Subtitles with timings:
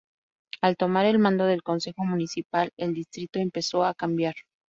[0.63, 4.33] Al tomar el mando del Concejo Municipal, el distrito empezó a cambiar.